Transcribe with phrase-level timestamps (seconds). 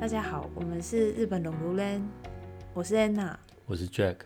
[0.00, 2.08] 大家好，我们是日本龙如 n，
[2.72, 3.36] 我是安娜。
[3.66, 4.18] 我是 Jack，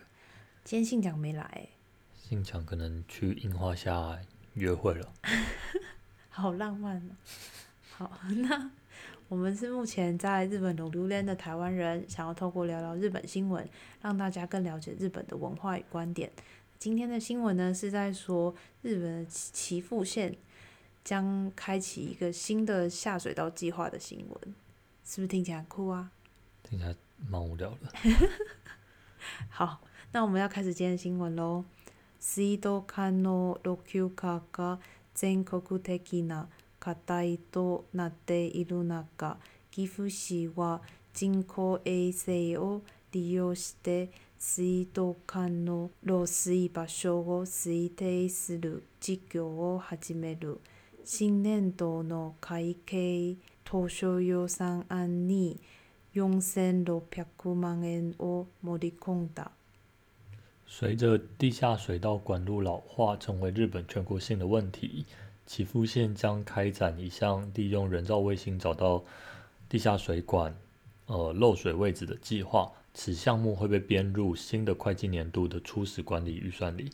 [0.63, 1.67] 今天信长没来，
[2.15, 4.19] 信强可能去樱花下
[4.53, 5.11] 约会了。
[6.29, 7.15] 好浪漫哦。
[7.89, 8.69] 好，那
[9.27, 13.67] 我们是目前在日本龙如 n 的台湾人，想要透过聊聊日本新闻，
[13.99, 16.31] 让大家更了解日本的文化与观点。
[16.77, 20.37] 今天的新闻呢，是在说日本的岐岐阜县
[21.03, 24.55] 将开启一个新的下水道计划的新闻，
[25.05, 26.11] 是不是听起来很酷啊？
[26.63, 26.95] 听起来
[27.29, 27.91] 蛮无聊的。
[29.49, 31.65] 好，那我们要开始今天的新闻喽。
[32.19, 34.79] 水道管の老朽化が
[35.13, 36.47] 全国的な
[36.79, 39.37] 課題となっている中、
[39.71, 40.81] 岐阜市は
[41.13, 50.59] 人工衛星を利用して水道管の漏水場所を推定する事業を始める。
[51.05, 53.35] 新年度の会計
[53.72, 55.58] 当初予算案に
[56.14, 59.52] 4600万円を盛り込んだ。
[60.66, 65.06] 随着地下水道管路老化成为日本全国性的问题，
[65.46, 69.04] 岐阜县将开展一项利用人造卫星找到
[69.68, 70.54] 地下水管
[71.06, 72.72] 呃漏水位置的计划。
[72.94, 76.90] 此项目会被编入新的会计年度的初始管理预算里，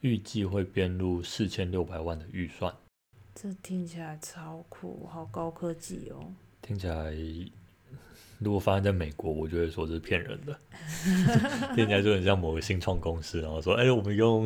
[0.00, 2.74] 预计会编入四千六百万的预算。
[3.41, 6.19] 这听起来超酷，好高科技哦！
[6.61, 7.15] 听起来，
[8.37, 10.59] 如果发生在美国，我就会说这是骗人的。
[11.73, 14.45] 听起来就很像某个新创公司，然后说：“哎、我们用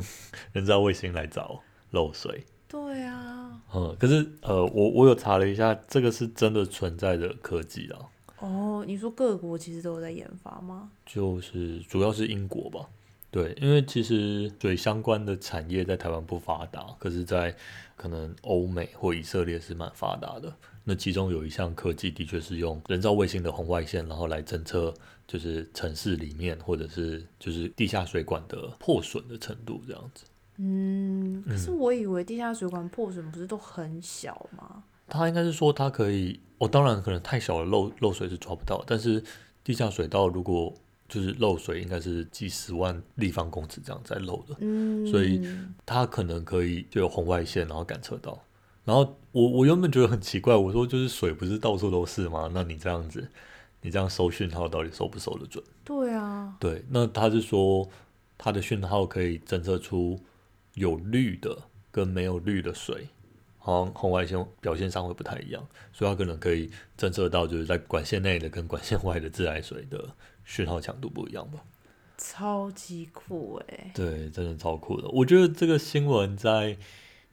[0.52, 2.45] 人造卫星来找漏水。
[2.67, 7.99] 对啊，”嗯，可是呃，我我有查了一下，这个是真的存在的科技啊，
[8.41, 10.91] 哦，你说各国其实都有在研发吗？
[11.03, 12.88] 就是主要是英国吧。
[13.34, 17.56] 对，因为其实水相关的产业在台湾不发达，可是，在
[17.98, 20.53] 可能欧美或以色列是蛮发达的。
[20.84, 24.94] 那其中有一项科技的确是用人造卫星的红外线，然后来侦测
[25.28, 30.26] 就是城市里面或者是就是地下水管的破损的程度这样子。
[30.58, 34.83] 嗯，可是我以为地下水管破损不是都很小吗？
[35.08, 39.23] 它应该是说它可以，哦，当然可能太小了漏漏水是抓不到，但是
[39.64, 40.72] 地下水道如果
[41.13, 44.55] 就是漏水，应该是几十万立方公尺这样在漏的。
[44.61, 45.39] 嗯，所以
[45.85, 48.41] 它可能可以就有红外线，然后感测到。
[48.83, 52.49] 然后我我原本觉得很奇怪，我说就是水不是到处都是吗？
[52.51, 53.29] 那你这样子，
[53.81, 55.63] 你这样收讯号到底收不收得准？
[55.85, 57.87] 对啊，对，那他是说
[58.37, 60.19] 他的讯号可以侦测出
[60.73, 61.55] 有绿的
[61.91, 63.07] 跟没有绿的水，
[63.59, 70.09] 好像红外线表现上会不太一样，所以它可能可以侦测到就是在管线内的跟管线外的自来水的
[70.43, 71.64] 讯号强度不一样吧。
[72.17, 73.92] 超级酷哎！
[73.93, 75.09] 对，真的超酷的。
[75.09, 76.77] 我觉得这个新闻在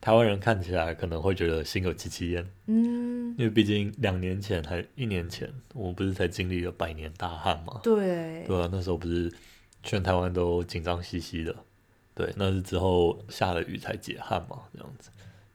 [0.01, 7.79] 台湾人看起来可能会觉得心有戚戚焉，嗯，因为毕竟两年前还一年前，我们不是才经历了百年大旱嘛？
[7.83, 9.31] 对，对啊，那时候不是
[9.83, 11.55] 全台湾都紧张兮兮的。
[12.13, 15.09] 对，那是之后下了雨才解旱嘛，这样子。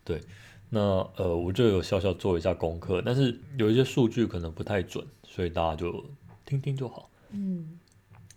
[0.04, 0.22] 对，
[0.70, 0.80] 那
[1.16, 6.06] 呃，我就有小小做一下功课，但是有一些数据可能不太准，所以大家就
[6.46, 7.10] 听听就好。
[7.36, 7.78] 嗯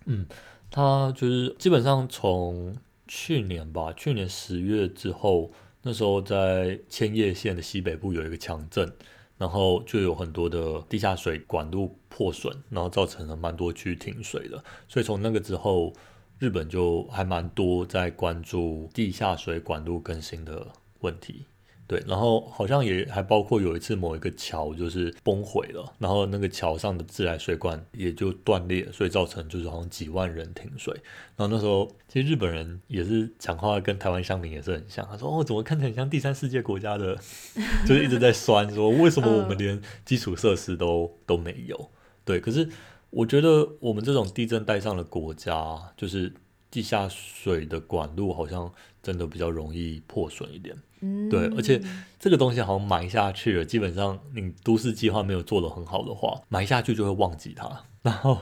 [0.06, 0.26] 嗯，
[0.70, 2.76] 它就是基本上从
[3.08, 5.50] 去年吧，去年十月之后，
[5.82, 8.92] 那时候在千叶县的西北部有一个强震，
[9.38, 14.62] 然后就有很多的地下水管路破损，然后造成了蛮多区停水的。
[14.86, 15.92] 所以从那个之后，
[16.38, 20.66] 日本就还蛮多在关注地下水管路更新的
[21.00, 21.44] 问题。
[21.90, 30.94] 对，然后好像也还包括有一次某一个桥就是崩毁了，然后那个桥上的自来水管也就断裂，所以造成就是好像几万人停水。
[31.36, 37.16] 然后那时候其实日本人也是讲话跟台湾乡民也是很像，他说哦怎么看起来很像第三世界国家的，
[37.84, 41.90] 就是一直在酸说为什么我们连基础设施都都没有。
[42.24, 42.68] 对，可是
[43.10, 46.32] 我觉得我们这种地震带上的国家，就是
[46.70, 48.72] 地下水的管路好像
[49.02, 50.76] 真的比较容易破损一点。
[51.00, 51.80] 嗯，对，而且
[52.18, 58.38] 这个东西好像埋下去了，基本上你都市计划没有做得很好的话，埋下去就会忘记它， 然后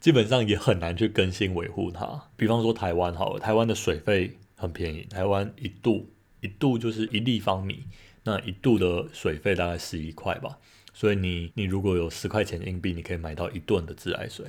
[0.00, 2.30] 基本上也很难去更新维护它。
[2.36, 6.08] 比方说台湾好了，台湾的水费很便宜，台湾一度
[6.40, 7.84] 一度就是一立方米，
[8.24, 10.58] 那一度的水费大概十一块吧，
[10.94, 14.46] 所以你你如果有十块钱硬币，你可以买到一吨的自来水。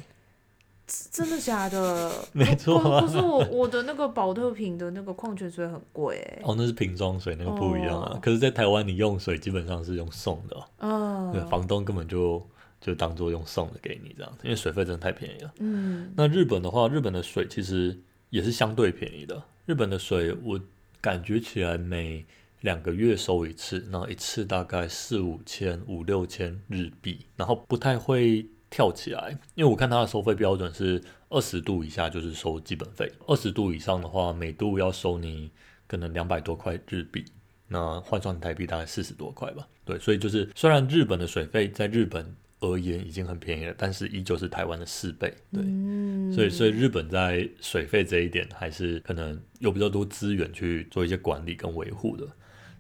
[1.12, 2.12] 真的假的？
[2.32, 6.42] 没错啊是我我的那个保特瓶的那个矿泉水很贵哎。
[6.44, 8.14] 哦，那是瓶装水，那个不一样啊。
[8.16, 12.42] 哦可是，在台湾你用水基本上是用送的嗯房东根本就
[12.80, 15.54] 就当做用送的给你这样子，因为水费真的太便宜了。
[15.60, 18.00] 嗯那日本的话，日本的水其实
[18.30, 19.44] 也是相对便宜的。
[19.66, 20.60] 日本的水我
[21.02, 22.26] 感觉起来每
[22.62, 35.52] 两个月收一次，然后一次大概四五千、五六千日币，然后不太会跳起来，因为我看它的收费标准是二十度以下就是收基本费，二十度以上的话每度要收你
[35.88, 37.24] 可能两百多块日币，
[37.68, 39.68] 那换算台币大概四十多块吧。
[39.86, 45.34] 对，所以就是虽然日本的水费在日本而言已经很便宜了，但是依旧是台湾的四倍。
[45.54, 52.28] 对，嗯，所以所以日本在水费这一点还是可能有比较多资源去做一些管理跟维护的。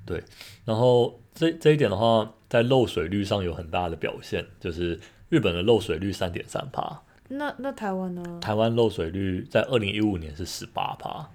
[0.05, 0.23] 对，
[0.65, 4.99] 然后这这一点的话，在漏水率上有很大的表现，就是
[5.29, 8.39] 日本的漏水率三点三帕，那那台湾呢？
[8.41, 11.29] 台湾漏水率在二零一五年是十八帕，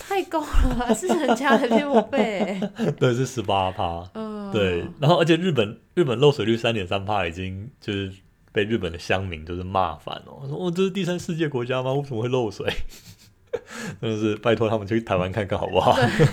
[0.00, 2.60] 太高了，是人家的六倍。
[2.98, 4.10] 对，是十八帕。
[4.14, 8.12] 嗯，对，然后而且日本日本漏水率三点三帕已经就是
[8.50, 11.92] 被日本的乡民就是骂烦哦，说哦这是第三世界国家吗？
[11.92, 12.66] 为什么会漏水？
[14.00, 15.92] 真的是拜托他们去台湾看看好不好？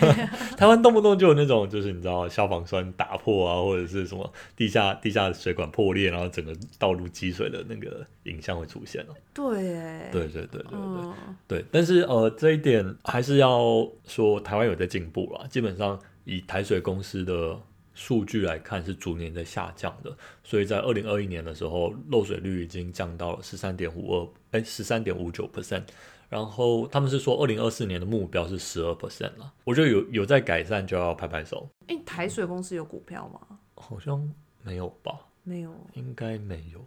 [0.57, 9.15] 台湾动不动就有那种就是你知道消防栓打破啊，或者是什么地下地下水管破裂，然后整个道路积水的那个影像会出现哦。
[9.33, 10.71] 对，哎，对对对对对。
[10.73, 11.13] 嗯，
[11.47, 15.45] 对，但是呃，这一点还是要说台湾有在进步啦。
[15.49, 17.57] 基本上以台水公司的
[17.93, 20.15] 数据来看，是逐年在下降的。
[20.43, 25.83] 所以在二零二一年的时候，漏水率已经降到了十三点五二，哎，十三点五九 percent。
[26.29, 29.53] 然后他们是说，二零二四年的目标是十二 percent 了。
[29.63, 31.69] 我觉得有有在改善，就要拍拍手。
[31.87, 33.59] 哎，台水公司有股票吗？
[33.75, 34.27] 好像
[34.63, 35.19] 没有吧？
[35.43, 35.71] 没有。
[35.93, 36.83] 应该没有。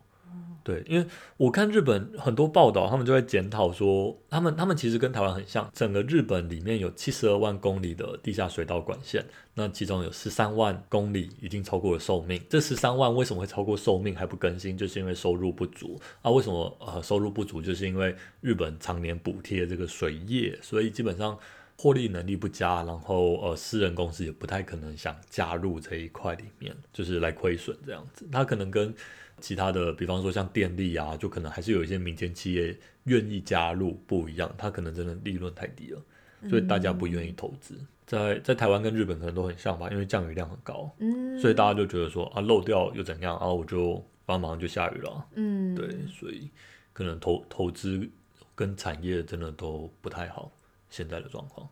[0.64, 1.06] 对，因为
[1.38, 12.38] 我看日本很多报道，他们就在检讨说，他们他们其实跟台湾很像，整个日本里面有七十二万公里的地下水道管线，那其中有十三万公里已经超过了寿命。
[12.50, 14.76] 这十三万为什么会超过寿命还不更新？
[14.76, 16.30] 就是因为收入不足啊。
[16.30, 17.62] 为什么呃收入不足？
[17.62, 21.38] 就是因为日本常年补贴这个水业，所以基本上
[21.80, 28.28] 获利能力不佳，然后呃私人公司也不太可能想加入这一块里面，就是来亏损这样子。
[28.32, 28.92] 它可能跟
[29.40, 36.02] 其他的，比方说像电力啊，就可能还是有一些民间企业愿意加入不一样，它可能真的利润太低了，
[36.48, 37.74] 所以大家不愿意投资。
[38.04, 46.50] 在在台湾跟日本可能都很像吧，因为降雨量很高，嗯，所以大家就觉得说啊漏掉又怎样啊，我就帮忙就下雨了，嗯，对，所以
[46.92, 48.08] 可能投投资
[48.56, 50.50] 跟产业真的都不太好，
[50.90, 51.68] 现在的状况。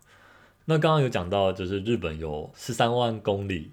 [0.64, 3.70] 那刚刚有讲到，就是日本有十三万公里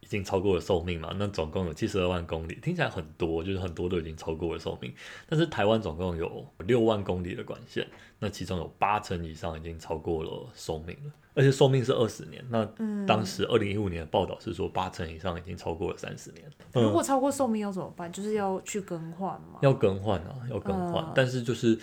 [0.00, 4.94] 已经超过了寿命嘛，那总共有七十二万公里，听起来很多，就是很多都已经超过了寿命。
[5.28, 7.86] 但是台湾总共有六万公里的管线，
[8.18, 12.42] 那其中有八成以上已经超过了寿命了，而且寿命是二十年。
[12.48, 16.44] 那嗯当时二零一五年的报道是说八成以上已经超过了三十年。
[16.72, 18.10] 如果超过寿命要怎么办？
[18.10, 19.58] 就是要去更换吗？
[19.60, 21.78] 要更换啊，要更换，嗯但是就是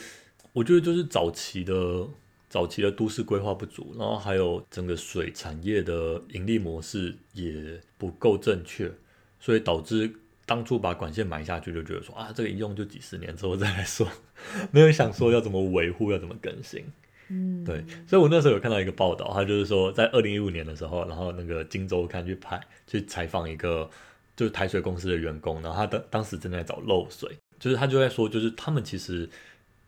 [0.54, 2.08] 我觉得就是早期的
[2.54, 8.92] 早期的都市规划不足，然后还有整个水产业的盈利模式也不够正确，
[9.40, 10.14] 所以导致
[10.46, 14.08] 当初把管线埋下去就觉得说啊，这个一用就几十年之后再来说，
[14.70, 16.86] 没有想说要怎么维护，要怎么更新。
[17.30, 23.90] 嗯，对，所以我那时候有看到一个报道，他就是说，在二零一五年的时候，然后那个《金周刊》去拍去采访一个
[24.36, 29.28] 就是台水公司的员工，然后他当当时正在找漏水，就是他就在说，就是他们其实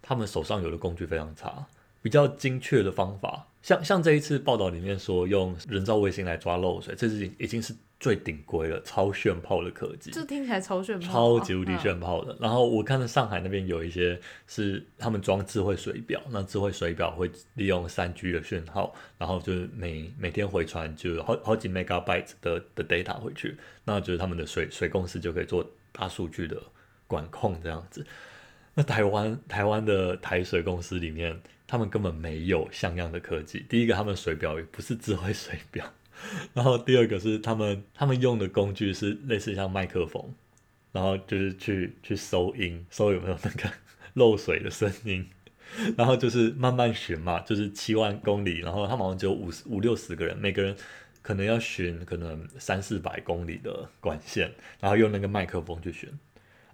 [0.01, 1.63] 他们手上有的工具非常差，
[2.05, 12.38] 比较精确的方法，像像这一次报道里面说用人造卫星来抓漏水，这是已经是最顶规了，超炫炮的科技，这听起来超炫炮啊，超级无敌嗯炫炮的。
[12.39, 26.62] 然后我看到上海那边有一些是他们装智慧水表，那智慧水表会利用三 G 的讯号，然后就是每每天回传就好好几 megabyte 的的 data 回去，那就是他们的水水公司就可以做大数据的
[27.07, 28.05] 管控这样子。
[28.77, 33.65] 那台湾台湾的台水公司里面，他们根本没有像样的科技。
[33.70, 35.86] 第一个，他们水表也不是智慧水表，
[36.53, 40.34] 然后第二个是他们他们用的工具是类似像麦克风，
[40.91, 43.72] 然后就是去去收音，收有没有那个
[44.15, 45.25] 漏水的声音，
[45.98, 50.75] 然后就是慢慢寻嘛，就是七万公里，然后他们好像只有五十五六十个人，每个人
[51.22, 54.51] 可能要寻可能三四百公里的管线，
[54.82, 56.10] 然后用那个麦克风去寻。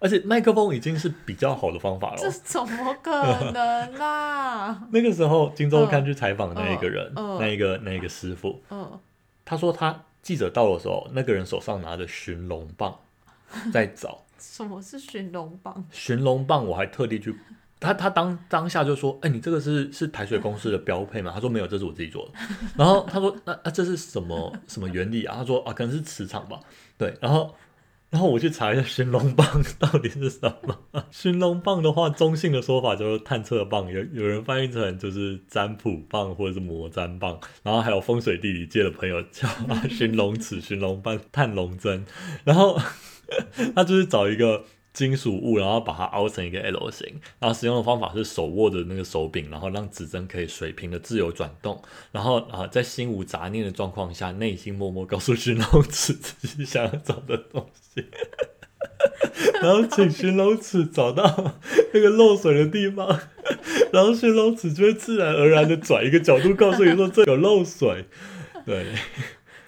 [0.02, 2.30] 而且麦克风已经是比较好的方法了这。
[2.30, 4.82] 怎么可能啦？
[4.92, 9.00] 那个时候，《金周刊》去采访那一个人，嗯嗯那一个那一个师傅，嗯，
[9.46, 13.00] 他说他记者到的时候，那个人手上拿着寻龙棒
[13.72, 15.86] 在找什么是寻龙棒？
[15.92, 17.36] 寻龙棒，我还特地去。
[17.80, 22.32] 他他当当下就说：“哎、你这个是是台水公司的标配吗？”他说：“没有，这是我自己做的。”
[22.78, 26.60] 然后他说：“那那这是什么什么原理啊？”他说：“啊，可能是磁场吧。”
[26.96, 27.56] 对，然后
[28.12, 29.48] 然后我去查一下寻龙棒
[29.80, 30.78] 到底是什么。
[31.10, 39.48] 寻龙棒的话，中性的说法就是探测棒，有有人翻译成就是占卜棒或者是魔占棒，然后还有风水地理界的朋友叫
[39.90, 42.06] 寻龙尺、寻龙棒、探龙针，
[42.44, 42.78] 然后
[43.74, 47.08] 他就是找一个金属物，然后把它凹成一个 L 型，
[47.40, 51.82] 然后使用的方法是手握着那个手柄，然后让指针可以水平的自由转动，
[52.12, 58.06] 然后啊，在心无杂念的状况下，内心默默告诉寻龙尺自己想要找的东西，
[59.62, 61.56] 然后请寻龙尺找到
[61.94, 63.08] 那个漏水的地方，
[63.94, 68.06] 然后寻龙尺就会自然而然的转一个角度，告诉你说这有漏水，
[68.66, 68.86] 对。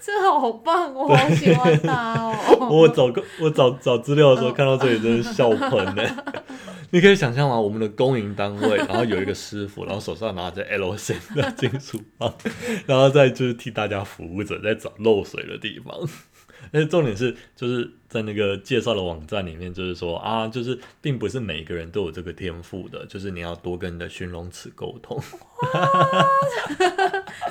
[0.04, 2.68] 这好棒，我好喜欢他哦！
[2.70, 6.02] 我找个我找找资料的时候看到这里真的笑喷呢。
[6.90, 7.58] 你可以想象吗？
[7.58, 12.32] 我们的公营单位，然后有一个师傅，然后手上拿着 L 型的金属棒，
[12.86, 15.96] 然后再就是替大家服务着，在找漏水的地方。
[16.74, 25.22] 但是重点是，就是在那个介绍的网站里面，就是说啊，就是并不是每个人都有这个天赋的，就是你要多跟你的寻龙尺沟通。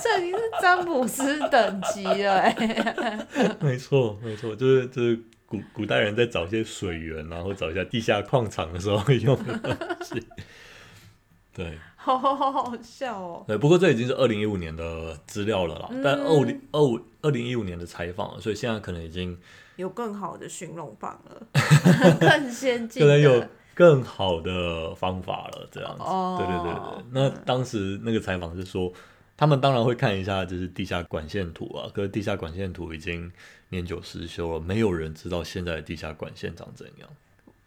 [0.03, 3.25] 这已经是占卜师等级了哎。
[3.62, 10.22] 没错，没错，就是就是古古代人在找一些水源，然后找一下地下矿场的时候 用的东西。
[11.56, 11.80] 对。
[12.05, 13.43] 好好好笑哦！
[13.48, 15.89] 对，不过这已经是二零一五年的资料了啦。
[16.03, 19.38] 但二零二五二零一五年的采访，所以现在可能已经
[19.77, 21.48] 有更好的寻龙棒了，
[22.19, 25.67] 更先进，可能有更好的方法了。
[25.72, 26.03] 这样子，
[26.38, 27.05] 对对对对。
[27.12, 28.91] 那当时那个采访是说，
[29.38, 33.31] 他们当然会看一下就是地下管线图啊，可是地下管线图已经
[33.69, 37.10] 年久失修了，没有人知道现在的地下管线长怎样。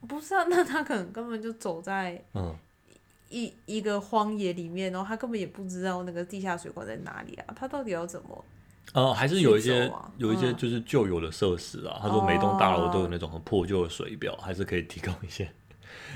[0.07, 2.55] 不是啊，那他可能根本就走在嗯。
[3.29, 8.45] 一一个荒野里面，然后他根本也不知道那个地下水管在哪里啊，他到底要怎么？
[8.93, 11.99] 呃，还是有一些有一些就是旧有的设施啊。
[12.01, 15.51] 他说每栋大楼都有那种很破旧的水表，还是可以提供一些，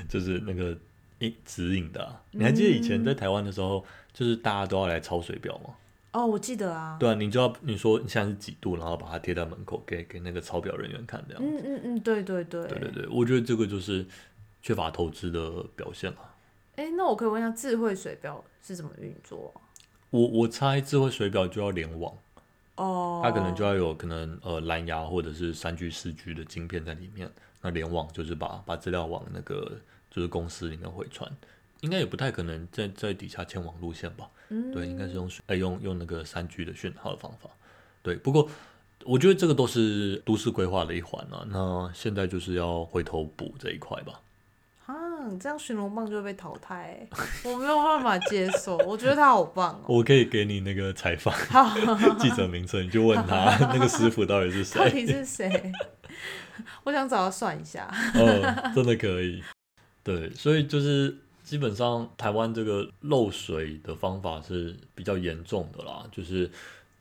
[0.07, 0.75] 就是那个
[1.19, 2.21] 一指引的。
[2.31, 5.75] 你还记得以前在台湾的时候，就是大家都要来抄水表吗？
[6.13, 6.95] 哦，我记得啊。
[6.97, 11.43] 对啊，你就要你说你现在是几度，然后把它贴在门口给给那个抄表人员看这样。
[11.43, 12.65] 嗯嗯嗯，对对对。
[12.67, 14.05] 对对对，我觉得这个就是
[14.61, 16.17] 缺乏投资的表现了。
[16.81, 19.53] 哎，那我可以问一下，智慧水表是怎么运作？
[20.09, 22.11] 我我猜智慧水表就要联网
[22.77, 27.31] 哦，它可能就要有可能呃蓝牙或者是三 G 四 G 的晶片在里面。
[27.61, 31.31] 那联网就是把把资料往那个就是公司里面回传，
[31.81, 34.27] 应该也不太可能在在底下牵网路线吧？
[34.49, 37.47] 嗯，对，应该是用哎用用那个三 G 的讯号的方法。
[38.01, 38.49] 对，不过
[39.05, 41.45] 我觉得这个都是都市规划的一环啊。
[41.47, 44.19] 那现在就是要回头补这一块吧。
[45.39, 47.07] 这样寻龙棒就会被淘汰，
[47.43, 48.77] 我没有办法接受。
[48.79, 49.85] 我觉得他好棒哦。
[49.87, 51.33] 我可以给你那个采访
[52.19, 54.79] 记者名称，你就问他那个师傅到底是 谁？
[54.79, 55.71] 到底是谁？
[56.83, 57.89] 我想找他算一下。
[58.13, 59.43] 嗯，真的可以。
[60.03, 66.03] 对，所以就是基本上台湾这个漏水的方法是比较严重的啦。
[66.11, 66.49] 就是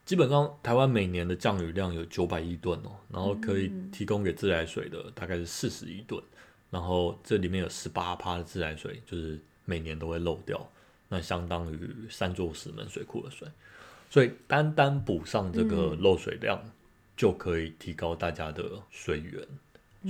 [0.04, 6.22] 基本上台湾每年的降雨量有九百亿吨哦，然后可以提供给自来水的大概是四十亿吨。
[6.70, 10.70] 然后这里面有十八趴的自来水，就是每年都会漏掉，
[11.08, 13.48] 那相当于三座石门水库的水，
[14.08, 16.62] 所以单单补上这个漏水量，
[17.16, 19.44] 就可以提高大家的水源，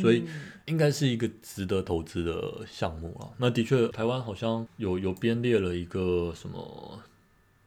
[0.02, 0.24] 所以
[0.66, 3.32] 应该是一个值得投资的项目啊。
[3.38, 7.02] 那的确，台湾好像有有编列了一个什么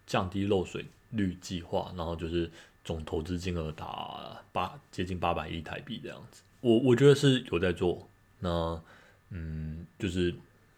[0.06, 2.52] 降低漏水率计划，然后就是
[2.84, 8.08] 总投资金额达八接近八百亿台币这样子，我我觉得是有在做。
[8.44, 8.84] 那，
[9.32, 10.36] 嗯，就是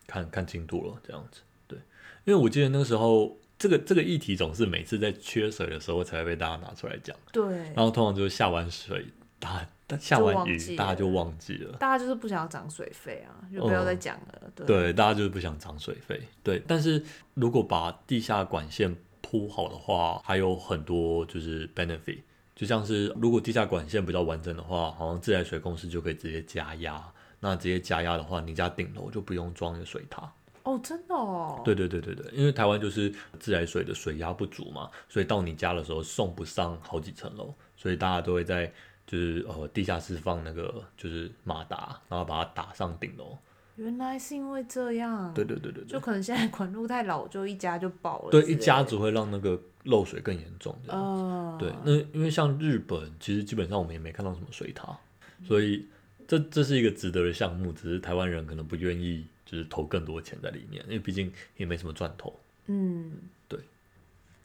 [0.07, 1.77] 看看进度了，这样子，对，
[2.23, 7.43] 因为我记得那个时候，这个这个议题总是每次在缺水的时候才会被大家拿出来讲，对，
[7.73, 9.07] 然后通常就是下完水，
[9.39, 9.67] 大
[9.99, 17.03] 下完雨，大家就忘记了，大家就是不想要涨水费啊，就不要再讲了，对，大家就是不想涨水费，对，但是
[17.33, 22.19] 如果把地下管线铺好的话，还有很多就是 benefit，
[22.55, 27.11] 就像是如果地下管线比较完整的话，好像自来水公司就可以直接加压。
[27.39, 30.31] 那直接加压的话，你家顶楼就不用装水塔
[30.63, 31.61] 哦，真的哦。
[31.63, 38.73] 对对对对对，因为台湾就是自来水的水压不足嘛，所以到你家的时候送不上好几层楼，所以大家都会在
[39.05, 43.37] 就是呃地下室放那个就是马达，然后把它打上顶楼。
[43.75, 45.31] 原来是因为这样。
[45.35, 45.83] 对对对对。
[45.85, 48.31] 就可能现在管路太老，就一家就爆了。
[48.31, 50.75] 对，一家只会让那个漏水更严重。
[50.87, 51.57] 哦。
[51.59, 54.97] 对，那因为像日本，其实基本上我们也没看到什么水塔，
[55.45, 55.87] 所以。
[56.27, 62.39] 这这是一个值得的项目，只是台湾人可能不愿意，就是投更多钱在里面，因为毕竟也没什么赚头。
[62.65, 63.11] 嗯，
[63.47, 63.59] 对。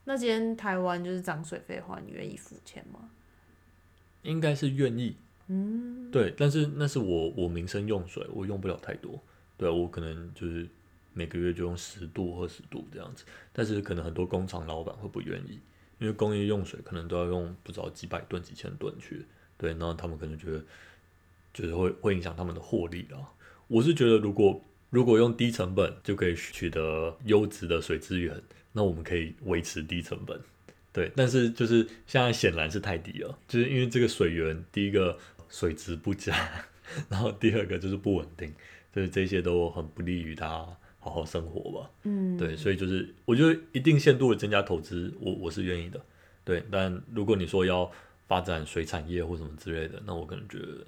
[0.04, 3.08] 那今天台湾就是涨水费的话，你愿意付钱吗？
[4.22, 5.16] 应该是愿意。
[5.46, 9.18] 嗯，对，但是那是我我民生用水，我用不了太多。
[9.56, 10.68] 对我可能就是
[11.14, 15.58] 每个月就用十度、二十度这样子，但是可能很多工厂老板会不愿意，
[15.98, 19.24] 因为工业用水可能都要用不知道几百吨、几千吨去，
[19.56, 20.62] 对，然后他们可能觉得。
[21.52, 23.18] 就是会会影响他们的获利啊。
[23.68, 28.34] 我是觉得如果如果用低成本就可以取得优质的水资源，
[28.72, 30.40] 那我们可以维持低成本。
[30.92, 35.16] 对，但是就是现在显然是太低了，就是因为这个水源，第一个
[35.48, 36.34] 水质不佳，
[37.08, 38.52] 然后第二个就是不稳定，
[38.92, 40.66] 就是这些都很不利于大家
[40.98, 41.90] 好好生活吧。
[42.02, 46.04] 嗯，对，所以就是我觉得一定限度的增加投资，我我是愿意的。
[46.44, 47.88] 对，但如果你说要
[48.26, 50.84] 发展水产业或什么之类的，那我可能觉得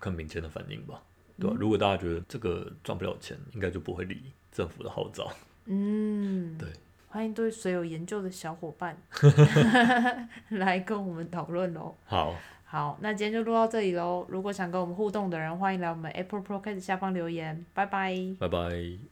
[0.00, 1.02] 看民间的反应吧，
[1.38, 5.30] 对吧、如果大家觉得这个赚不了钱，应该就不会理政府的号召。
[5.66, 6.68] 嗯， 对，
[7.08, 8.96] 欢迎对水有研究的小伙伴
[10.50, 11.94] 来跟我们讨论喽。
[12.04, 14.24] 好，好，那今天就录到这里喽。
[14.28, 17.66] 如果想跟我们互动的人，欢迎来我们 Apple Podcast 下方留言。
[17.74, 18.16] 拜拜。
[18.38, 19.00] 拜拜。